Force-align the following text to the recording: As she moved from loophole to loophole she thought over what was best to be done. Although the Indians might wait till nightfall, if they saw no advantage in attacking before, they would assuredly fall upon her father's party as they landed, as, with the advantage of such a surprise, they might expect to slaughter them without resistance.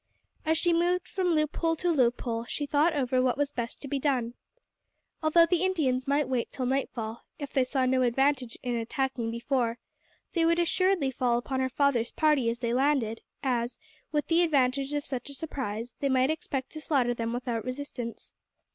As 0.47 0.57
she 0.57 0.73
moved 0.73 1.07
from 1.07 1.27
loophole 1.35 1.75
to 1.75 1.91
loophole 1.91 2.45
she 2.45 2.65
thought 2.65 2.93
over 2.95 3.21
what 3.21 3.37
was 3.37 3.51
best 3.51 3.83
to 3.83 3.87
be 3.87 3.99
done. 3.99 4.33
Although 5.21 5.45
the 5.45 5.63
Indians 5.63 6.07
might 6.07 6.27
wait 6.27 6.49
till 6.49 6.65
nightfall, 6.65 7.21
if 7.37 7.53
they 7.53 7.63
saw 7.63 7.85
no 7.85 8.01
advantage 8.01 8.57
in 8.63 8.75
attacking 8.75 9.29
before, 9.29 9.77
they 10.33 10.43
would 10.43 10.57
assuredly 10.57 11.11
fall 11.11 11.37
upon 11.37 11.59
her 11.59 11.69
father's 11.69 12.11
party 12.11 12.49
as 12.49 12.57
they 12.57 12.73
landed, 12.73 13.21
as, 13.43 13.77
with 14.11 14.25
the 14.25 14.41
advantage 14.41 14.93
of 14.95 15.05
such 15.05 15.29
a 15.29 15.35
surprise, 15.35 15.93
they 15.99 16.09
might 16.09 16.31
expect 16.31 16.71
to 16.71 16.81
slaughter 16.81 17.13
them 17.13 17.31
without 17.31 17.63
resistance. 17.63 18.33